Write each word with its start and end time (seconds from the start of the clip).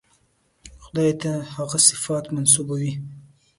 خدای 0.83 1.11
ته 1.21 1.31
هغه 1.55 1.77
صفات 1.87 2.25
منسوبوي. 2.33 2.93